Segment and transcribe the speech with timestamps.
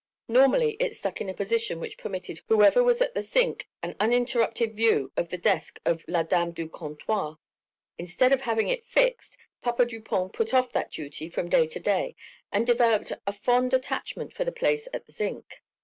[0.27, 4.75] Normally it stuck in a position which permitted whoever was at the zinc an uninterrupted
[4.75, 7.37] view of the desk of la dame du comptoir.
[7.99, 12.15] Instead of having it fixed, Papa Dupont put off that duty from day to day
[12.51, 15.61] and developed a fond attachment for the place at the zinc.